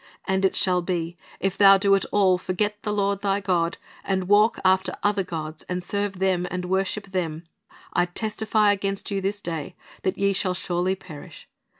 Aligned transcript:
And 0.25 0.43
it 0.43 0.55
shall 0.55 0.81
be, 0.81 1.15
if 1.39 1.55
thou 1.59 1.77
do 1.77 1.93
at 1.93 2.05
all 2.11 2.39
forget 2.39 2.81
the 2.81 2.91
Lord 2.91 3.21
thy 3.21 3.39
God, 3.39 3.77
and 4.03 4.27
walk 4.27 4.57
after 4.65 4.95
other 5.03 5.21
gods, 5.23 5.61
and 5.69 5.83
serve 5.83 6.17
them, 6.17 6.47
and 6.49 6.65
worship 6.65 7.11
them, 7.11 7.43
I 7.93 8.05
testify 8.07 8.71
against 8.71 9.11
you 9.11 9.21
this 9.21 9.41
day 9.41 9.75
that 10.01 10.17
ye 10.17 10.33
shall 10.33 10.55
surely 10.55 10.95
perish. 10.95 11.47